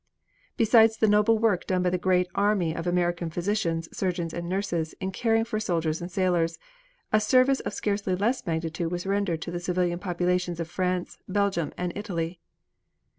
[0.57, 4.95] Besides the noble work done by the great army of American physicians, surgeons and nurses,
[4.99, 6.57] in caring for soldiers and sailors,
[7.13, 11.71] a service of scarcely less magnitude was rendered to the civilian populations of France, Belgium
[11.77, 12.39] and Italy.